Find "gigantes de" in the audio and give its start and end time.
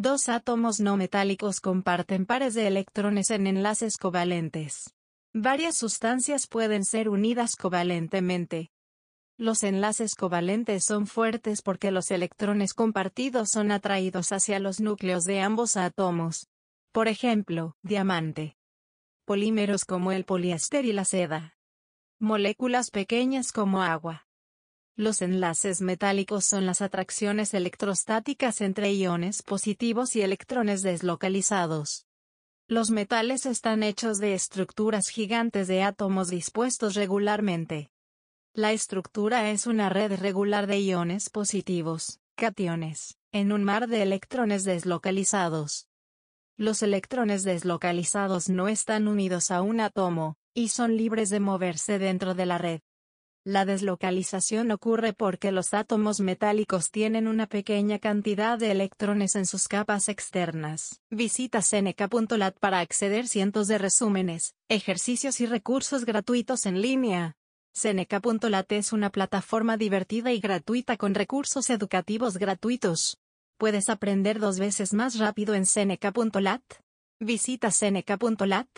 35.08-35.84